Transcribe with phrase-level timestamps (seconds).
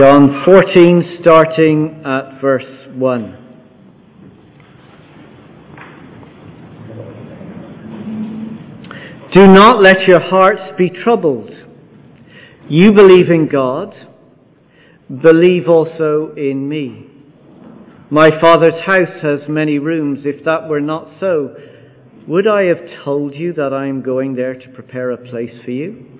[0.00, 3.36] John 14, starting at verse 1.
[9.34, 11.50] Do not let your hearts be troubled.
[12.66, 13.94] You believe in God,
[15.22, 17.06] believe also in me.
[18.10, 20.20] My Father's house has many rooms.
[20.24, 21.54] If that were not so,
[22.26, 25.72] would I have told you that I am going there to prepare a place for
[25.72, 26.19] you?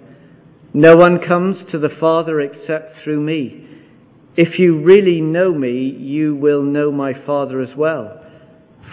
[0.73, 3.67] No one comes to the Father except through me.
[4.37, 8.21] If you really know me, you will know my Father as well.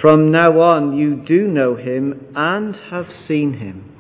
[0.00, 3.94] From now on, you do know him and have seen him.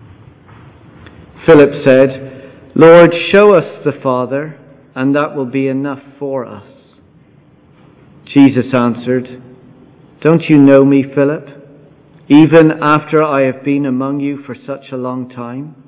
[1.46, 4.58] Philip said, Lord, show us the Father,
[4.94, 6.66] and that will be enough for us.
[8.26, 9.42] Jesus answered,
[10.20, 11.46] Don't you know me, Philip,
[12.28, 15.87] even after I have been among you for such a long time?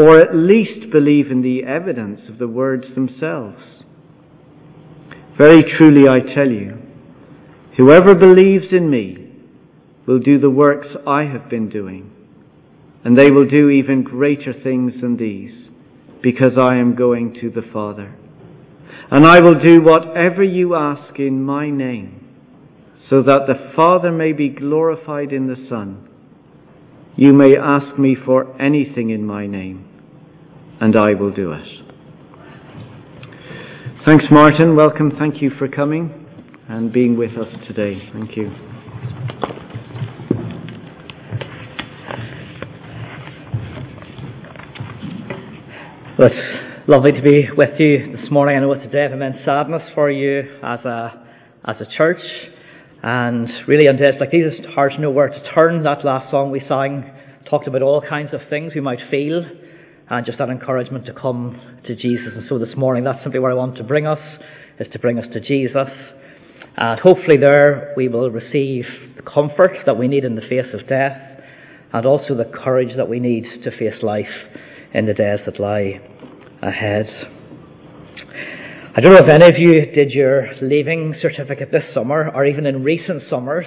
[0.00, 3.84] or at least believe in the evidence of the words themselves.
[5.36, 6.78] Very truly I tell you,
[7.76, 9.32] Whoever believes in me
[10.06, 12.10] will do the works I have been doing,
[13.04, 15.68] and they will do even greater things than these,
[16.22, 18.14] because I am going to the Father.
[19.10, 22.26] And I will do whatever you ask in my name,
[23.08, 26.08] so that the Father may be glorified in the Son.
[27.16, 29.88] You may ask me for anything in my name,
[30.80, 31.66] and I will do it.
[34.06, 34.76] Thanks, Martin.
[34.76, 35.12] Welcome.
[35.18, 36.26] Thank you for coming
[36.68, 38.00] and being with us today.
[38.12, 38.50] Thank you.
[46.18, 48.56] Well, it's lovely to be with you this morning.
[48.56, 51.26] I know it's a day of immense sadness for you as a
[51.64, 52.20] as a church,
[53.02, 55.82] and really on days like these, it's hard to know where to turn.
[55.82, 57.10] That last song we sang
[57.48, 59.44] talked about all kinds of things we might feel,
[60.10, 62.32] and just that encouragement to come to Jesus.
[62.34, 64.18] And so this morning, that's simply where I want to bring us,
[64.78, 65.88] is to bring us to Jesus.
[66.76, 68.84] And hopefully, there we will receive
[69.16, 71.16] the comfort that we need in the face of death
[71.92, 74.26] and also the courage that we need to face life
[74.92, 76.00] in the days that lie
[76.62, 77.06] ahead.
[78.96, 82.66] I don't know if any of you did your leaving certificate this summer or even
[82.66, 83.66] in recent summers.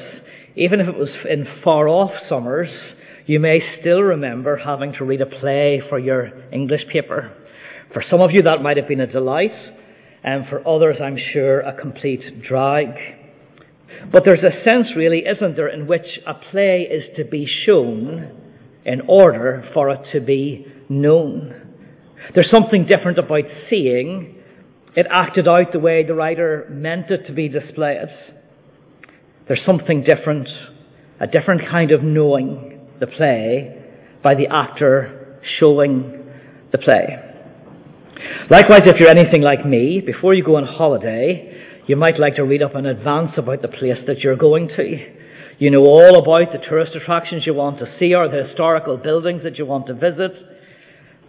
[0.56, 2.70] Even if it was in far off summers,
[3.26, 7.34] you may still remember having to read a play for your English paper.
[7.94, 9.52] For some of you, that might have been a delight
[10.24, 12.88] and for others, I'm sure, a complete drag.
[14.12, 18.32] But there's a sense, really, isn't there, in which a play is to be shown
[18.86, 21.76] in order for it to be known.
[22.34, 24.36] There's something different about seeing
[24.96, 28.10] it acted out the way the writer meant it to be displayed.
[29.48, 30.48] There's something different,
[31.20, 32.73] a different kind of knowing
[33.04, 33.84] the play
[34.24, 36.24] by the actor showing
[36.72, 37.20] the play.
[38.50, 42.44] Likewise, if you're anything like me, before you go on holiday, you might like to
[42.44, 45.14] read up in advance about the place that you're going to.
[45.60, 49.44] You know all about the tourist attractions you want to see or the historical buildings
[49.44, 50.32] that you want to visit.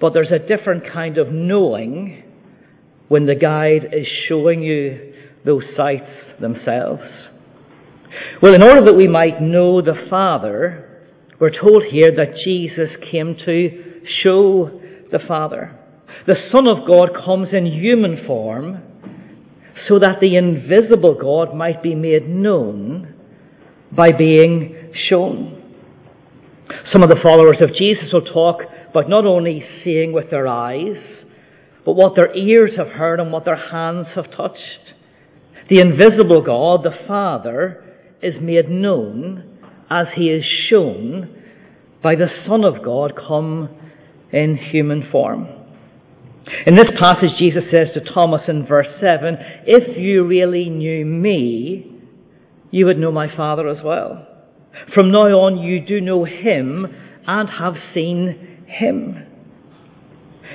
[0.00, 2.22] But there's a different kind of knowing
[3.08, 5.14] when the guide is showing you
[5.44, 6.10] those sights
[6.40, 7.02] themselves.
[8.40, 10.83] Well, in order that we might know the Father,
[11.44, 14.80] we're told here that Jesus came to show
[15.12, 15.78] the Father
[16.26, 18.82] the Son of God comes in human form
[19.86, 23.14] so that the invisible God might be made known
[23.92, 25.60] by being shown.
[26.90, 30.96] Some of the followers of Jesus will talk about not only seeing with their eyes,
[31.84, 34.94] but what their ears have heard and what their hands have touched.
[35.68, 37.84] The invisible God, the Father,
[38.22, 39.53] is made known
[39.90, 41.42] as he is shown
[42.02, 43.68] by the Son of God come
[44.32, 45.48] in human form.
[46.66, 49.36] In this passage, Jesus says to Thomas in verse 7
[49.66, 52.00] If you really knew me,
[52.70, 54.26] you would know my Father as well.
[54.94, 56.86] From now on, you do know him
[57.26, 59.26] and have seen him.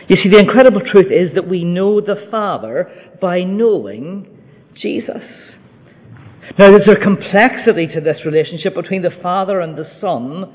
[0.07, 2.91] You see, the incredible truth is that we know the Father
[3.21, 4.27] by knowing
[4.75, 5.23] Jesus.
[6.57, 10.51] Now, there's a complexity to this relationship between the Father and the Son,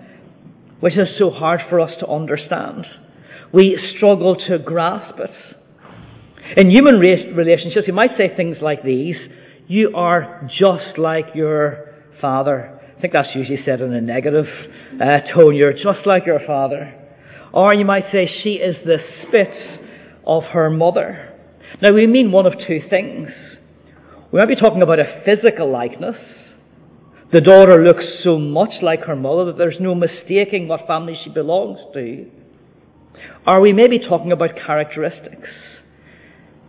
[0.80, 2.86] which is so hard for us to understand.
[3.52, 6.58] We struggle to grasp it.
[6.58, 9.16] In human relationships, you might say things like these
[9.66, 12.80] You are just like your Father.
[12.96, 14.46] I think that's usually said in a negative
[15.00, 15.54] uh, tone.
[15.54, 16.92] You're just like your Father.
[17.52, 19.80] Or you might say, She is the spit
[20.26, 21.34] of her mother.
[21.80, 23.30] Now, we mean one of two things.
[24.34, 26.16] We might be talking about a physical likeness.
[27.32, 31.30] The daughter looks so much like her mother that there's no mistaking what family she
[31.30, 32.28] belongs to.
[33.46, 35.50] Or we may be talking about characteristics.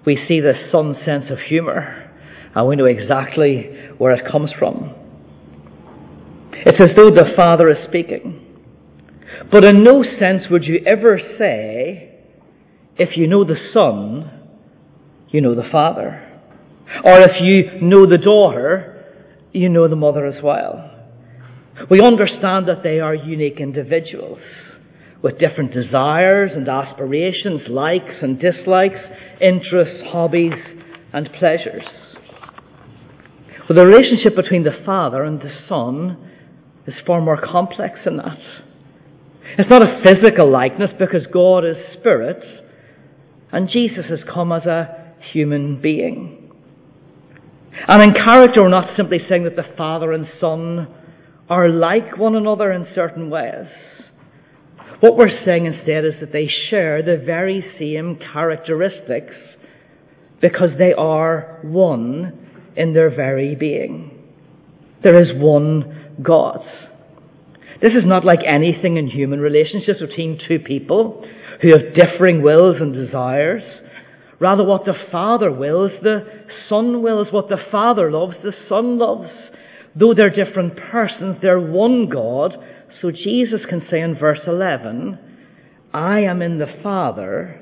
[0.06, 2.08] We see the son's sense of humour,
[2.54, 4.94] and we know exactly where it comes from.
[6.52, 8.46] It's as though the father is speaking.
[9.52, 12.14] But in no sense would you ever say,
[12.96, 14.30] if you know the son,
[15.30, 16.25] you know the father.
[17.04, 19.06] Or if you know the daughter,
[19.52, 20.92] you know the mother as well.
[21.90, 24.40] We understand that they are unique individuals
[25.22, 29.00] with different desires and aspirations, likes and dislikes,
[29.42, 30.54] interests, hobbies,
[31.12, 31.84] and pleasures.
[33.68, 36.18] But the relationship between the Father and the Son
[36.86, 38.38] is far more complex than that.
[39.58, 42.44] It's not a physical likeness because God is spirit
[43.52, 46.45] and Jesus has come as a human being.
[47.88, 50.88] And in character, we're not simply saying that the Father and Son
[51.50, 53.68] are like one another in certain ways.
[55.02, 59.36] What we're saying instead is that they share the very same characteristics
[60.42, 64.12] because they are one in their very being.
[65.04, 66.62] There is one God.
[67.82, 71.28] This is not like anything in human relationships between two people
[71.62, 73.64] who have differing wills and desires.
[74.40, 76.26] Rather, what the Father wills, the
[76.68, 77.28] Son wills.
[77.32, 79.30] What the Father loves, the Son loves.
[79.96, 82.58] Though they're different persons, they're one God
[83.02, 85.20] so Jesus can say in verse 11,
[85.94, 87.62] I am in the Father,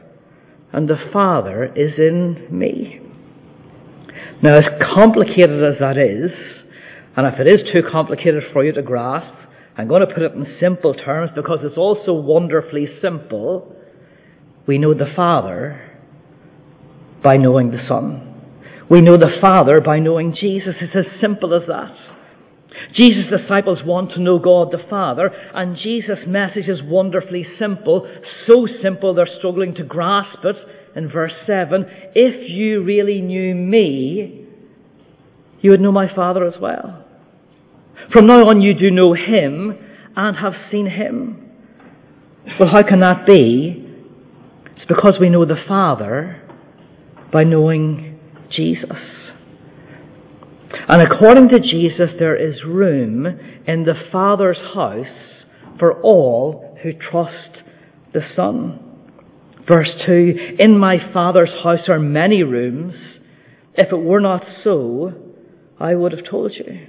[0.71, 2.99] and the Father is in me.
[4.41, 6.31] Now, as complicated as that is,
[7.15, 9.33] and if it is too complicated for you to grasp,
[9.77, 13.75] I'm going to put it in simple terms because it's also wonderfully simple.
[14.67, 15.92] We know the Father
[17.23, 18.29] by knowing the Son.
[18.89, 20.75] We know the Father by knowing Jesus.
[20.81, 21.95] It's as simple as that.
[22.93, 28.07] Jesus' disciples want to know God the Father, and Jesus' message is wonderfully simple,
[28.47, 30.57] so simple they're struggling to grasp it
[30.95, 31.85] in verse 7.
[32.13, 34.47] If you really knew me,
[35.61, 37.05] you would know my Father as well.
[38.11, 39.77] From now on, you do know him
[40.15, 41.49] and have seen him.
[42.59, 43.89] Well, how can that be?
[44.75, 46.42] It's because we know the Father
[47.33, 48.19] by knowing
[48.51, 48.91] Jesus.
[50.87, 53.25] And according to Jesus, there is room
[53.67, 55.43] in the Father's house
[55.79, 57.63] for all who trust
[58.13, 58.79] the Son.
[59.67, 62.93] Verse 2 In my Father's house are many rooms.
[63.75, 65.13] If it were not so,
[65.79, 66.87] I would have told you.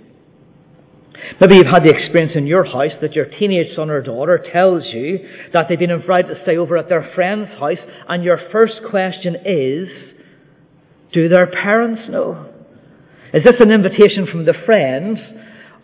[1.41, 4.85] Maybe you've had the experience in your house that your teenage son or daughter tells
[4.93, 5.21] you
[5.53, 9.37] that they've been invited to stay over at their friend's house, and your first question
[9.47, 9.89] is,
[11.15, 12.51] Do their parents know?
[13.33, 15.17] Is this an invitation from the friend,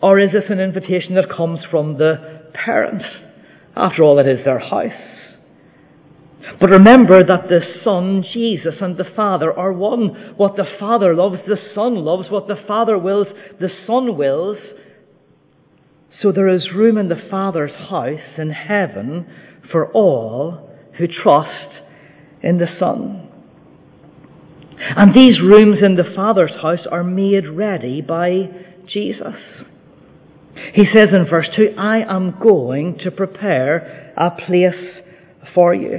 [0.01, 3.01] or is this an invitation that comes from the parent?
[3.75, 4.91] After all, it is their house.
[6.59, 10.33] But remember that the Son, Jesus, and the Father are one.
[10.35, 12.29] What the Father loves, the Son loves.
[12.29, 13.27] What the Father wills,
[13.59, 14.57] the Son wills.
[16.21, 19.27] So there is room in the Father's house in heaven
[19.71, 21.69] for all who trust
[22.43, 23.30] in the Son.
[24.95, 28.49] And these rooms in the Father's house are made ready by
[28.87, 29.35] Jesus.
[30.73, 35.03] He says in verse 2, I am going to prepare a place
[35.53, 35.97] for you.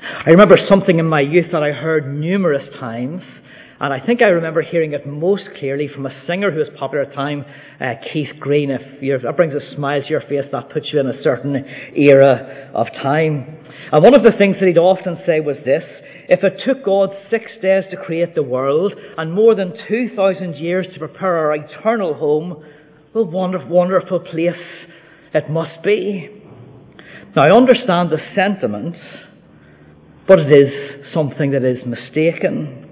[0.00, 3.22] I remember something in my youth that I heard numerous times,
[3.80, 7.04] and I think I remember hearing it most clearly from a singer who was popular
[7.04, 7.44] at the time,
[7.80, 8.70] uh, Keith Green.
[8.70, 11.64] If that brings a smile to your face, that puts you in a certain
[11.96, 13.58] era of time.
[13.92, 15.84] And one of the things that he'd often say was this
[16.28, 20.86] if it took God six days to create the world and more than 2,000 years
[20.92, 22.64] to prepare our eternal home,
[23.12, 24.52] what a wonderful, place
[25.34, 26.28] it must be.
[27.34, 28.96] Now, I understand the sentiment,
[30.26, 32.84] but it is something that is mistaken.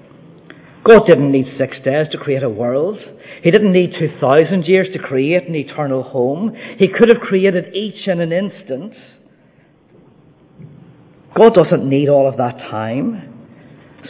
[0.84, 2.98] God didn't need six days to create a world.
[3.42, 6.54] He didn't need 2,000 years to create an eternal home.
[6.78, 8.94] He could have created each in an instant.
[11.36, 13.32] God doesn't need all of that time.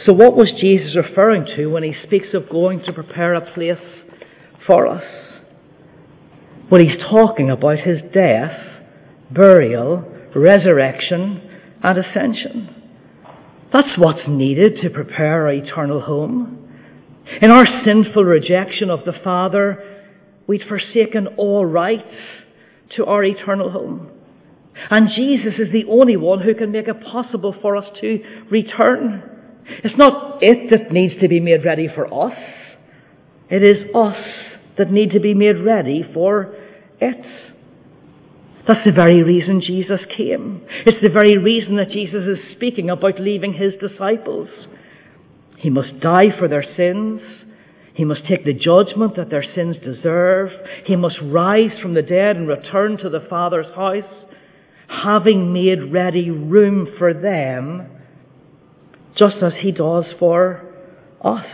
[0.05, 3.77] So, what was Jesus referring to when he speaks of going to prepare a place
[4.65, 5.03] for us?
[6.71, 8.51] Well, he's talking about his death,
[9.31, 10.05] burial,
[10.35, 11.41] resurrection,
[11.81, 12.69] and ascension.
[13.73, 16.69] That's what's needed to prepare our eternal home.
[17.41, 20.03] In our sinful rejection of the Father,
[20.45, 22.15] we'd forsaken all rights
[22.95, 24.11] to our eternal home.
[24.89, 28.19] And Jesus is the only one who can make it possible for us to
[28.49, 29.23] return.
[29.83, 32.37] It's not it that needs to be made ready for us.
[33.49, 34.17] It is us
[34.77, 36.55] that need to be made ready for
[36.99, 37.25] it.
[38.67, 40.61] That's the very reason Jesus came.
[40.85, 44.49] It's the very reason that Jesus is speaking about leaving his disciples.
[45.57, 47.21] He must die for their sins.
[47.93, 50.51] He must take the judgment that their sins deserve.
[50.85, 54.03] He must rise from the dead and return to the Father's house,
[54.87, 57.87] having made ready room for them,
[59.17, 60.63] just as He does for
[61.23, 61.45] us.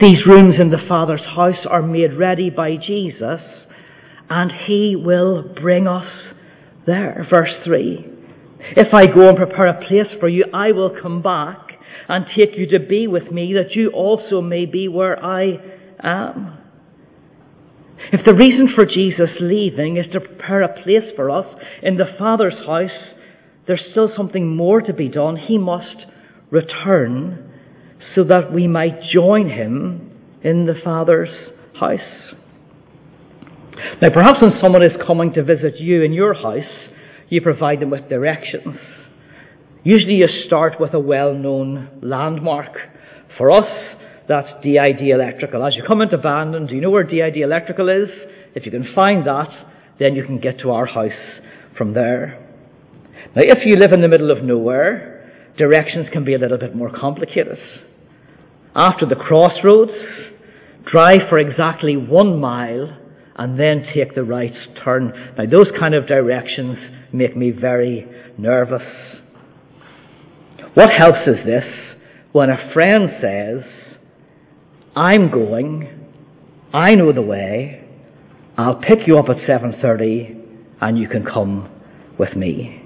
[0.00, 3.40] These rooms in the Father's house are made ready by Jesus,
[4.28, 6.34] and He will bring us
[6.86, 7.26] there.
[7.30, 8.12] Verse 3.
[8.76, 11.58] If I go and prepare a place for you, I will come back
[12.08, 15.58] and take you to be with me, that you also may be where I
[16.00, 16.55] am.
[18.12, 21.46] If the reason for Jesus leaving is to prepare a place for us
[21.82, 23.14] in the Father's house,
[23.66, 25.36] there's still something more to be done.
[25.36, 26.06] He must
[26.50, 27.52] return
[28.14, 31.30] so that we might join him in the Father's
[31.78, 32.34] house.
[34.00, 36.88] Now, perhaps when someone is coming to visit you in your house,
[37.28, 38.76] you provide them with directions.
[39.82, 42.76] Usually, you start with a well known landmark.
[43.36, 43.95] For us,
[44.28, 45.64] that's DID Electrical.
[45.64, 48.08] As you come into Bandon, do you know where DID Electrical is?
[48.54, 49.50] If you can find that,
[49.98, 51.12] then you can get to our house
[51.76, 52.42] from there.
[53.34, 56.74] Now, if you live in the middle of nowhere, directions can be a little bit
[56.74, 57.58] more complicated.
[58.74, 59.92] After the crossroads,
[60.90, 62.98] drive for exactly one mile
[63.36, 65.12] and then take the right turn.
[65.36, 66.78] Now, those kind of directions
[67.12, 68.06] make me very
[68.38, 68.82] nervous.
[70.74, 71.64] What helps is this
[72.32, 73.62] when a friend says,
[74.96, 76.08] I'm going,
[76.72, 77.84] I know the way,
[78.56, 80.34] I'll pick you up at 7:30
[80.80, 81.68] and you can come
[82.18, 82.82] with me.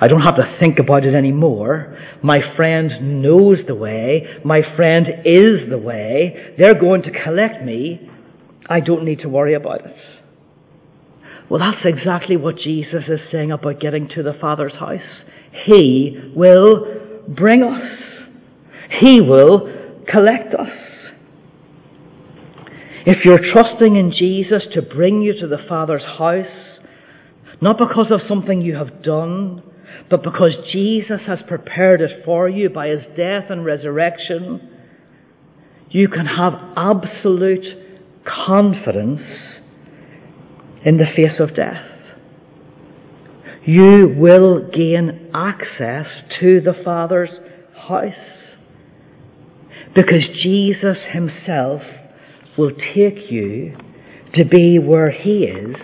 [0.00, 1.98] I don't have to think about it anymore.
[2.22, 4.26] My friend knows the way.
[4.42, 6.54] My friend is the way.
[6.58, 8.10] They're going to collect me.
[8.68, 9.96] I don't need to worry about it.
[11.48, 15.00] Well, that's exactly what Jesus is saying about getting to the Father's house.
[15.66, 16.86] He will
[17.28, 17.98] bring us.
[19.00, 19.70] He will
[20.08, 20.70] collect us.
[23.04, 26.46] If you're trusting in Jesus to bring you to the Father's house,
[27.60, 29.62] not because of something you have done,
[30.08, 34.70] but because Jesus has prepared it for you by his death and resurrection,
[35.90, 37.64] you can have absolute
[38.24, 39.20] confidence
[40.84, 41.84] in the face of death.
[43.64, 46.06] You will gain access
[46.40, 47.30] to the Father's
[47.74, 48.14] house
[49.94, 51.82] because Jesus himself
[52.56, 53.76] will take you
[54.34, 55.76] to be where he is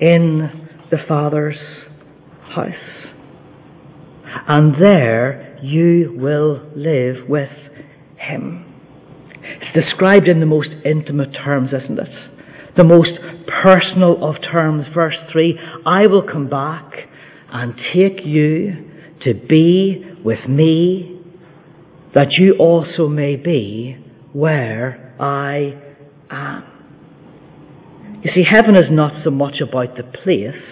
[0.00, 1.58] in the Father's
[2.54, 3.06] house
[4.46, 7.50] and there you will live with
[8.16, 8.64] him.
[9.42, 12.08] It's described in the most intimate terms, isn't it?
[12.76, 13.12] The most
[13.62, 14.86] personal of terms.
[14.94, 16.92] Verse 3 I will come back
[17.50, 18.90] and take you
[19.24, 21.20] to be with me,
[22.14, 23.96] that you also may be
[24.36, 25.80] where I
[26.30, 26.64] am.
[28.22, 30.62] You see, heaven is not so much about the place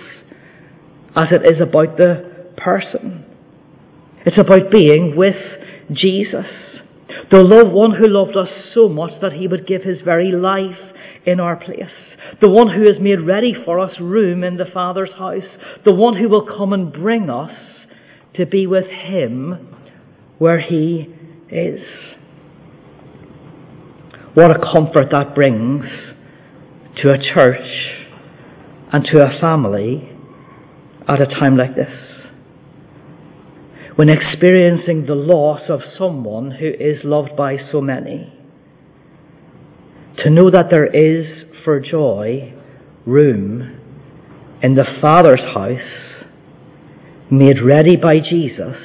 [1.16, 3.24] as it is about the person.
[4.26, 5.36] It's about being with
[5.92, 6.44] Jesus,
[7.30, 10.78] the loved one who loved us so much that he would give his very life
[11.24, 11.84] in our place,
[12.42, 15.56] the one who has made ready for us room in the Father's house,
[15.86, 17.56] the one who will come and bring us
[18.34, 19.74] to be with him
[20.36, 21.14] where he
[21.50, 21.80] is.
[24.34, 25.84] What a comfort that brings
[27.02, 27.68] to a church
[28.92, 30.10] and to a family
[31.06, 32.14] at a time like this
[33.94, 38.32] when experiencing the loss of someone who is loved by so many.
[40.18, 42.54] To know that there is, for Joy,
[43.06, 43.80] room
[44.62, 46.24] in the Father's house
[47.30, 48.78] made ready by Jesus,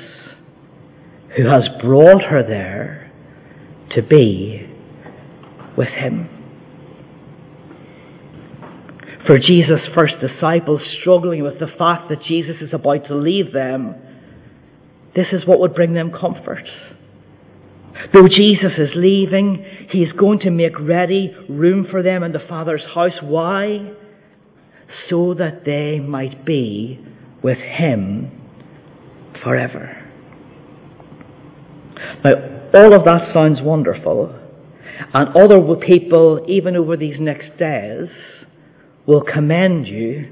[1.36, 3.12] who has brought her there
[3.96, 4.69] to be
[5.80, 6.30] with him.
[9.26, 13.96] For Jesus' first disciples struggling with the fact that Jesus is about to leave them,
[15.16, 16.68] this is what would bring them comfort.
[18.14, 22.40] Though Jesus is leaving, he is going to make ready room for them in the
[22.40, 23.20] Father's house.
[23.22, 23.94] Why?
[25.10, 27.00] So that they might be
[27.42, 28.32] with him
[29.44, 29.96] forever.
[32.24, 32.32] Now,
[32.74, 34.39] all of that sounds wonderful,
[35.14, 38.10] and other people, even over these next days,
[39.06, 40.30] will commend you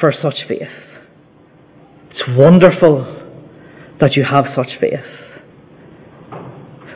[0.00, 0.68] for such faith.
[2.10, 3.20] It's wonderful
[4.00, 5.00] that you have such faith.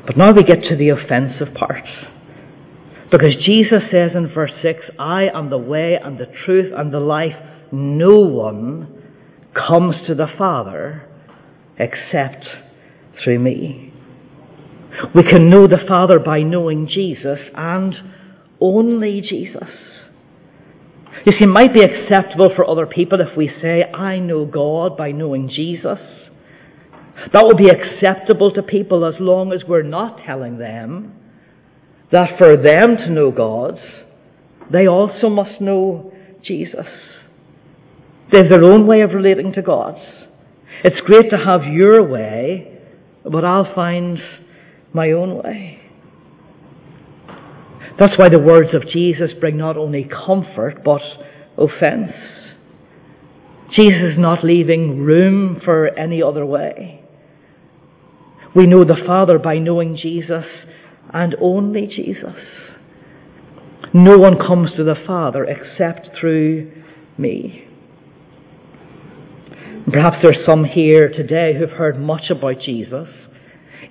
[0.06, 1.84] But now we get to the offensive part.
[3.10, 7.00] Because Jesus says in verse 6, I am the way and the truth and the
[7.00, 7.36] life.
[7.72, 9.02] No one
[9.54, 11.08] comes to the Father
[11.78, 12.44] except
[13.22, 13.85] through me.
[15.14, 17.94] We can know the Father by knowing Jesus and
[18.60, 19.68] only Jesus.
[21.24, 24.96] You see, it might be acceptable for other people if we say, I know God
[24.96, 25.98] by knowing Jesus.
[27.32, 31.14] That would be acceptable to people as long as we're not telling them
[32.12, 33.78] that for them to know God,
[34.70, 36.12] they also must know
[36.44, 36.86] Jesus.
[38.32, 39.96] Have their own way of relating to God.
[40.84, 42.80] It's great to have your way,
[43.24, 44.20] but I'll find
[44.96, 45.78] my own way.
[47.98, 51.00] That's why the words of Jesus bring not only comfort, but
[51.56, 52.12] offense.
[53.70, 57.02] Jesus is not leaving room for any other way.
[58.54, 60.44] We know the Father by knowing Jesus
[61.12, 62.36] and only Jesus.
[63.92, 66.72] No one comes to the Father except through
[67.18, 67.66] me.
[69.92, 73.08] Perhaps there's some here today who've heard much about Jesus,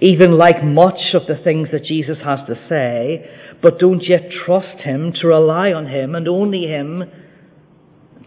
[0.01, 3.29] even like much of the things that Jesus has to say,
[3.61, 7.03] but don't yet trust Him to rely on Him and only Him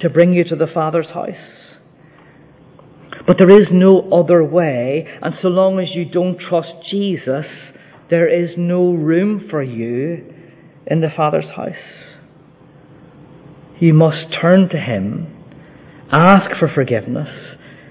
[0.00, 1.34] to bring you to the Father's house.
[3.26, 7.44] But there is no other way, and so long as you don't trust Jesus,
[8.08, 10.34] there is no room for you
[10.86, 11.74] in the Father's house.
[13.80, 15.26] You must turn to Him,
[16.10, 17.28] ask for forgiveness,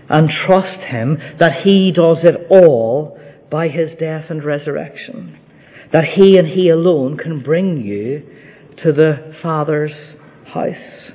[0.10, 3.17] and trust Him that He does it all
[3.50, 5.40] by His death and resurrection.
[5.94, 8.24] That He and He alone can bring you
[8.84, 9.94] to the Father's
[10.46, 11.12] house.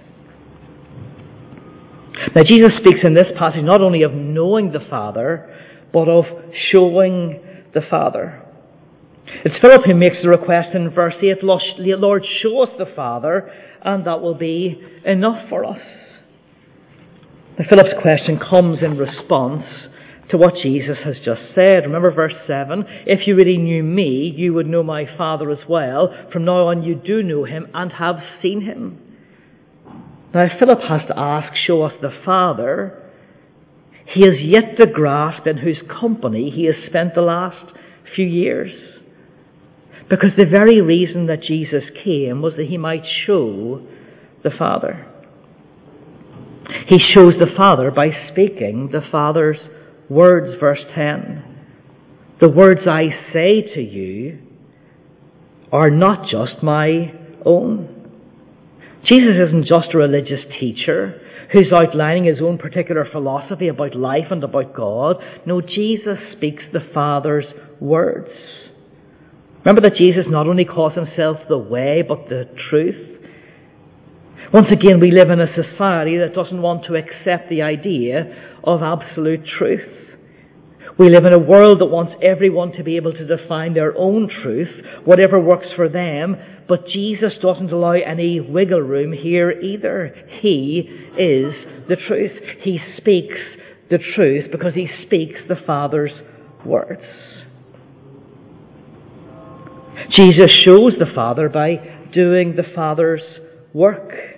[2.34, 5.54] Now, Jesus speaks in this passage not only of knowing the Father,
[5.92, 6.24] but of
[6.70, 7.40] showing
[7.74, 8.42] the Father.
[9.44, 13.50] It's Philip who makes the request in verse 8 Lord, show us the Father,
[13.82, 15.80] and that will be enough for us.
[17.58, 19.64] Now, Philip's question comes in response
[20.32, 21.84] to what Jesus has just said.
[21.84, 26.08] Remember verse 7 If you really knew me, you would know my Father as well.
[26.32, 28.98] From now on, you do know him and have seen him.
[30.34, 32.98] Now, Philip has to ask, Show us the Father.
[34.06, 37.72] He has yet to grasp in whose company he has spent the last
[38.16, 38.72] few years.
[40.08, 43.86] Because the very reason that Jesus came was that he might show
[44.42, 45.06] the Father.
[46.86, 49.58] He shows the Father by speaking the Father's
[50.08, 51.44] words, verse 10.
[52.40, 54.40] The words I say to you
[55.70, 57.88] are not just my own.
[59.04, 61.20] Jesus isn't just a religious teacher
[61.52, 65.16] who's outlining his own particular philosophy about life and about God.
[65.44, 67.46] No, Jesus speaks the Father's
[67.80, 68.30] words.
[69.64, 73.11] Remember that Jesus not only calls himself the way, but the truth.
[74.52, 78.82] Once again, we live in a society that doesn't want to accept the idea of
[78.82, 79.80] absolute truth.
[80.98, 84.28] We live in a world that wants everyone to be able to define their own
[84.28, 84.68] truth,
[85.06, 86.36] whatever works for them,
[86.68, 90.14] but Jesus doesn't allow any wiggle room here either.
[90.42, 90.80] He
[91.16, 91.54] is
[91.88, 92.32] the truth.
[92.60, 93.38] He speaks
[93.88, 96.12] the truth because he speaks the Father's
[96.66, 97.02] words.
[100.10, 103.22] Jesus shows the Father by doing the Father's
[103.72, 104.31] work.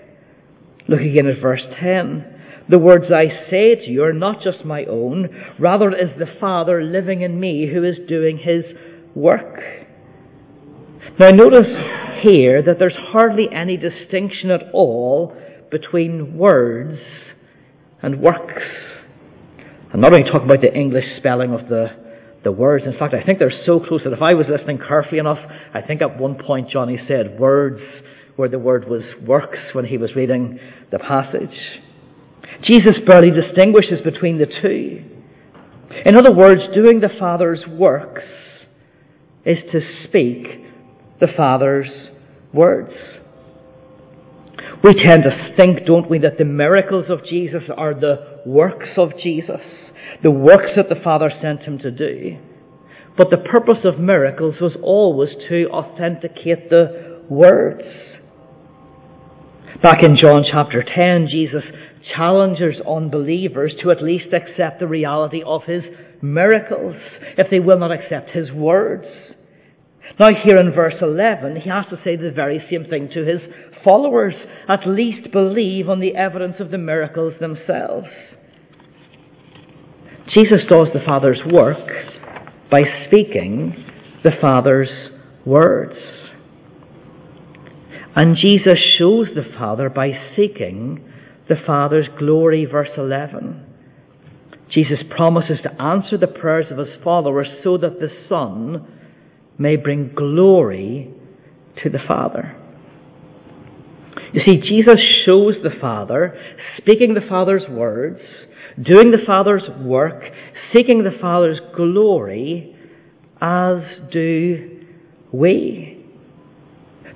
[0.88, 2.34] Look again at verse 10.
[2.68, 6.38] The words I say to you are not just my own, rather it is the
[6.40, 8.64] Father living in me who is doing his
[9.14, 9.60] work.
[11.18, 11.68] Now notice
[12.22, 15.36] here that there's hardly any distinction at all
[15.70, 16.98] between words
[18.02, 18.62] and works.
[19.92, 21.88] I'm not only talking about the English spelling of the,
[22.42, 22.84] the words.
[22.86, 25.38] In fact, I think they're so close that if I was listening carefully enough,
[25.72, 27.80] I think at one point Johnny said words
[28.36, 30.58] where the word was works when he was reading
[30.90, 31.80] the passage.
[32.62, 35.04] Jesus barely distinguishes between the two.
[36.04, 38.22] In other words, doing the Father's works
[39.44, 40.46] is to speak
[41.20, 41.90] the Father's
[42.52, 42.94] words.
[44.82, 49.12] We tend to think, don't we, that the miracles of Jesus are the works of
[49.22, 49.60] Jesus,
[50.22, 52.38] the works that the Father sent him to do.
[53.16, 57.84] But the purpose of miracles was always to authenticate the words.
[59.84, 61.62] Back in John chapter 10, Jesus
[62.16, 65.82] challenges unbelievers to at least accept the reality of his
[66.22, 66.96] miracles
[67.36, 69.04] if they will not accept his words.
[70.18, 73.42] Now, here in verse 11, he has to say the very same thing to his
[73.84, 74.34] followers.
[74.70, 78.08] At least believe on the evidence of the miracles themselves.
[80.28, 81.90] Jesus does the Father's work
[82.70, 83.84] by speaking
[84.22, 85.10] the Father's
[85.44, 85.98] words.
[88.16, 91.04] And Jesus shows the Father by seeking
[91.48, 93.64] the Father's glory, verse 11.
[94.70, 98.86] Jesus promises to answer the prayers of his followers so that the Son
[99.58, 101.12] may bring glory
[101.82, 102.56] to the Father.
[104.32, 106.36] You see, Jesus shows the Father,
[106.76, 108.20] speaking the Father's words,
[108.80, 110.24] doing the Father's work,
[110.74, 112.74] seeking the Father's glory,
[113.40, 114.80] as do
[115.32, 115.93] we.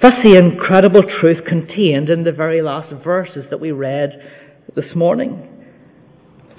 [0.01, 4.13] That's the incredible truth contained in the very last verses that we read
[4.77, 5.49] this morning.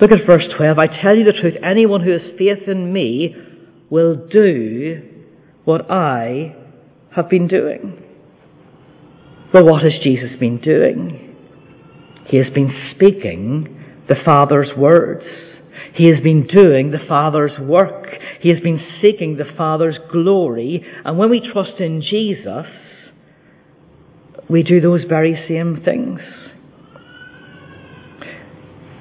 [0.02, 0.78] Look at verse 12.
[0.78, 3.36] I tell you the truth, anyone who has faith in me
[3.89, 5.02] will do
[5.63, 6.56] what I
[7.15, 8.04] have been doing.
[9.54, 11.36] Well, what has Jesus been doing?
[12.28, 15.25] He has been speaking the Father's words.
[15.95, 18.06] He has been doing the Father's work.
[18.41, 20.86] He has been seeking the Father's glory.
[21.06, 22.67] And when we trust in Jesus,
[24.49, 26.19] we do those very same things.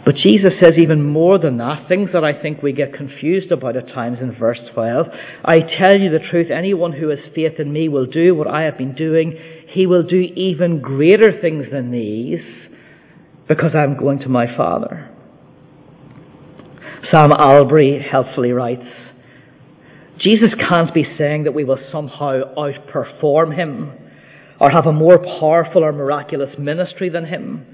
[0.05, 3.77] But Jesus says even more than that, things that I think we get confused about
[3.77, 5.07] at times in verse 12.
[5.45, 8.63] I tell you the truth, anyone who has faith in me will do what I
[8.63, 9.39] have been doing.
[9.69, 12.41] He will do even greater things than these
[13.49, 15.11] because I'm going to my Father.
[17.11, 18.89] Sam Allberry helpfully writes,
[20.19, 23.93] Jesus can't be saying that we will somehow outperform him
[24.61, 27.67] or have a more powerful or miraculous ministry than him.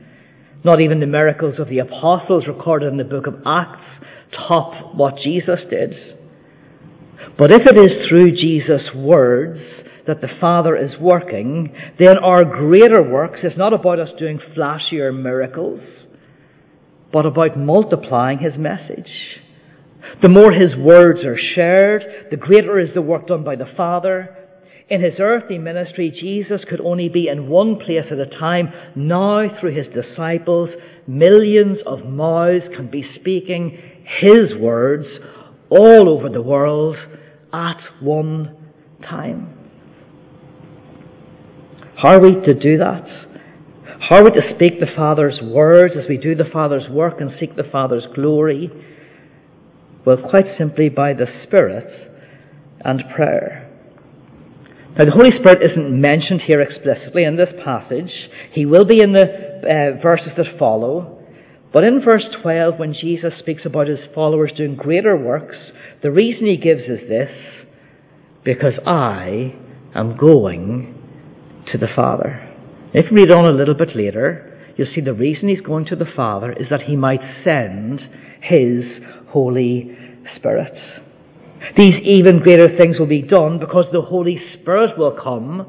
[0.64, 3.84] Not even the miracles of the apostles recorded in the book of Acts
[4.32, 5.94] top what Jesus did.
[7.38, 9.60] But if it is through Jesus' words
[10.06, 15.14] that the Father is working, then our greater works is not about us doing flashier
[15.14, 15.80] miracles,
[17.12, 19.10] but about multiplying His message.
[20.22, 24.43] The more His words are shared, the greater is the work done by the Father,
[24.88, 28.68] in his earthly ministry, Jesus could only be in one place at a time.
[28.94, 30.70] Now, through his disciples,
[31.06, 33.78] millions of mouths can be speaking
[34.20, 35.06] his words
[35.70, 36.96] all over the world
[37.52, 38.56] at one
[39.02, 39.50] time.
[41.96, 43.06] How are we to do that?
[44.08, 47.30] How are we to speak the Father's words as we do the Father's work and
[47.40, 48.70] seek the Father's glory?
[50.04, 52.12] Well, quite simply by the Spirit
[52.84, 53.63] and prayer.
[54.96, 58.12] Now, the Holy Spirit isn't mentioned here explicitly in this passage.
[58.52, 61.18] He will be in the uh, verses that follow.
[61.72, 65.56] But in verse 12, when Jesus speaks about his followers doing greater works,
[66.02, 67.30] the reason he gives is this
[68.44, 69.56] because I
[69.96, 70.94] am going
[71.72, 72.48] to the Father.
[72.92, 75.96] If you read on a little bit later, you'll see the reason he's going to
[75.96, 78.00] the Father is that he might send
[78.40, 78.84] his
[79.30, 79.98] Holy
[80.36, 80.78] Spirit.
[81.76, 85.66] These even greater things will be done because the Holy Spirit will come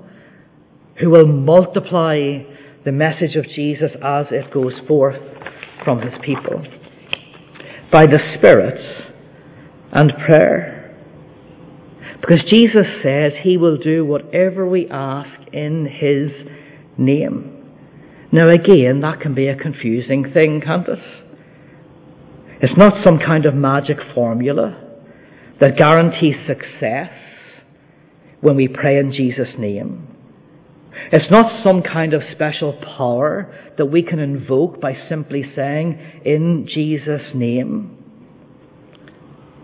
[0.99, 2.39] who will multiply
[2.85, 5.21] the message of Jesus as it goes forth
[5.83, 6.63] from his people.
[7.91, 8.79] By the Spirit
[9.91, 10.95] and prayer.
[12.21, 16.31] Because Jesus says he will do whatever we ask in his
[16.97, 17.51] name.
[18.31, 20.99] Now again, that can be a confusing thing, can't it?
[22.61, 24.84] It's not some kind of magic formula
[25.59, 27.11] that guarantees success
[28.41, 30.07] when we pray in Jesus' name.
[31.11, 36.67] It's not some kind of special power that we can invoke by simply saying, in
[36.71, 37.97] Jesus' name.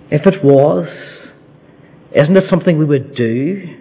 [0.10, 0.88] If it was,
[2.14, 3.78] isn't it something we would do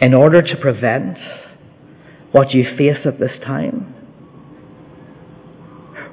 [0.00, 1.16] in order to prevent
[2.32, 3.94] what you face at this time?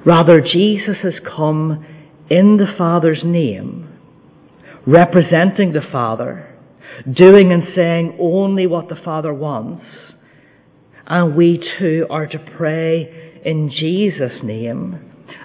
[0.05, 1.85] Rather, Jesus has come
[2.29, 3.96] in the Father's name
[4.87, 6.55] representing the Father,
[7.11, 9.85] doing and saying only what the Father wants.
[11.05, 15.03] And we too are to pray in Jesus' name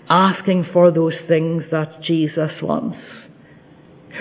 [0.08, 2.98] asking for those things that Jesus wants.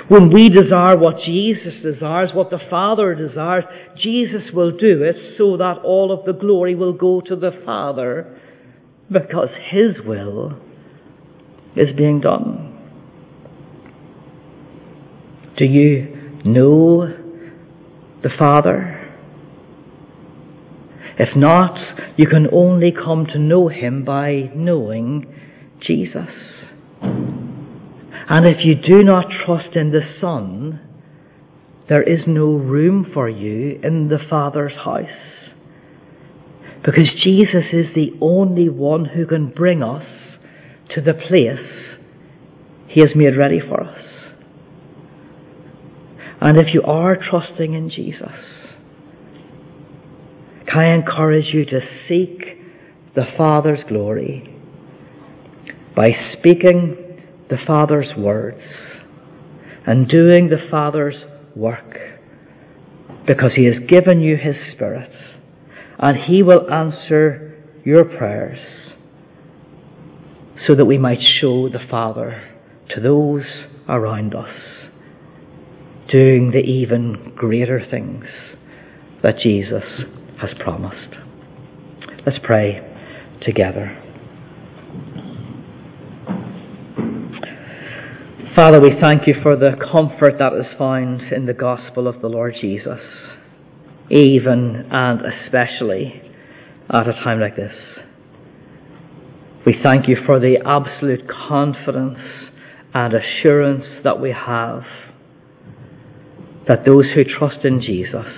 [0.07, 3.65] When we desire what Jesus desires, what the Father desires,
[3.97, 8.39] Jesus will do it so that all of the glory will go to the Father
[9.11, 10.57] because His will
[11.75, 12.70] is being done.
[15.57, 17.07] Do you know
[18.23, 18.97] the Father?
[21.19, 21.77] If not,
[22.17, 25.25] you can only come to know Him by knowing
[25.81, 26.29] Jesus.
[27.01, 30.79] And if you do not trust in the Son,
[31.89, 35.09] there is no room for you in the Father's house.
[36.85, 40.05] Because Jesus is the only one who can bring us
[40.95, 41.59] to the place
[42.87, 44.20] He has made ready for us.
[46.41, 48.31] And if you are trusting in Jesus,
[50.67, 52.57] can I encourage you to seek
[53.15, 54.51] the Father's glory
[55.95, 58.61] by speaking the Father's words
[59.85, 61.17] and doing the Father's
[61.55, 61.97] work?
[63.27, 65.11] Because He has given you His Spirit
[65.99, 68.59] and He will answer your prayers
[70.67, 72.41] so that we might show the Father
[72.89, 73.45] to those
[73.87, 74.55] around us,
[76.11, 78.25] doing the even greater things
[79.23, 79.83] that Jesus
[80.39, 81.15] has promised.
[82.25, 82.81] Let's pray
[83.41, 83.97] together.
[88.55, 92.27] Father, we thank you for the comfort that is found in the gospel of the
[92.27, 92.99] Lord Jesus,
[94.09, 96.21] even and especially
[96.89, 97.73] at a time like this.
[99.65, 102.19] We thank you for the absolute confidence
[102.93, 104.83] and assurance that we have
[106.71, 108.33] that those who trust in Jesus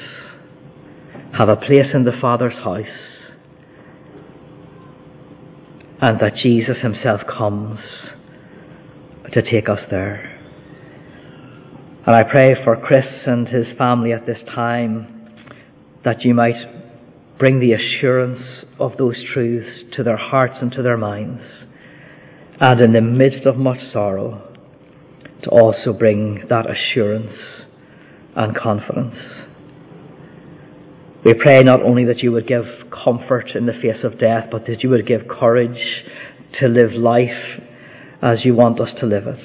[1.38, 2.88] have a place in the Father's house
[6.02, 7.80] and that Jesus himself comes
[9.34, 10.32] to take us there.
[12.08, 15.30] And I pray for Chris and his family at this time
[16.04, 20.98] that you might bring the assurance of those truths to their hearts and to their
[20.98, 21.44] minds,
[22.60, 24.42] and in the midst of much sorrow,
[25.44, 27.36] to also bring that assurance
[28.36, 29.16] and confidence.
[31.26, 34.66] We pray not only that you would give comfort in the face of death, but
[34.68, 36.04] that you would give courage
[36.60, 37.62] to live life
[38.22, 39.40] as you want us to live it.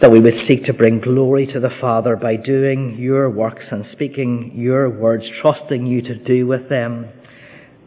[0.00, 3.84] That we would seek to bring glory to the Father by doing your works and
[3.92, 7.08] speaking your words, trusting you to do with them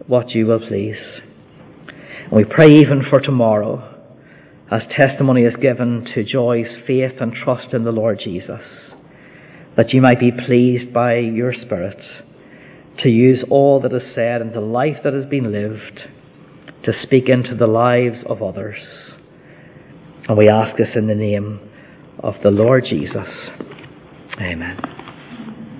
[0.08, 0.98] what you will please.
[1.88, 3.90] And we pray even for tomorrow,
[4.72, 8.62] as testimony is given to Joy's faith and trust in the Lord Jesus,
[9.78, 11.98] that you might be pleased by your Spirit
[13.00, 16.00] to use all that is said and the life that has been lived
[16.84, 18.80] to speak into the lives of others.
[20.28, 21.60] And we ask this in the name
[22.20, 23.28] of the Lord Jesus.
[24.40, 24.92] Amen.